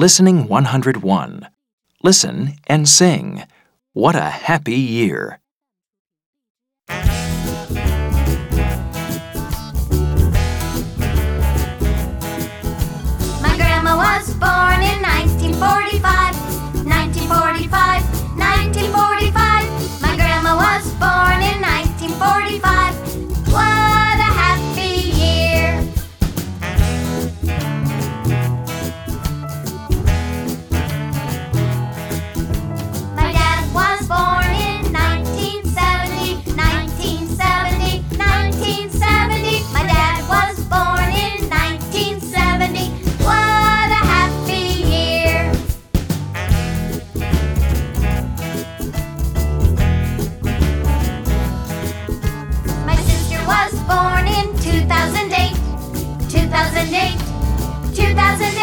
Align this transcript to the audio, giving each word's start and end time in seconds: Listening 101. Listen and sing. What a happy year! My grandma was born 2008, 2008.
Listening 0.00 0.46
101. 0.46 1.48
Listen 2.04 2.54
and 2.68 2.88
sing. 2.88 3.42
What 3.94 4.14
a 4.14 4.30
happy 4.30 4.76
year! 4.76 5.40
My 13.42 13.56
grandma 13.56 13.96
was 13.96 14.34
born 14.34 14.68
2008, 56.58 57.14
2008. 57.94 58.57